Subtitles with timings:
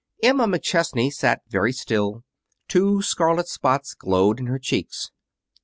[0.23, 2.23] Emma McChesney sat very still.
[2.67, 5.11] Two scarlet spots glowed in her cheeks.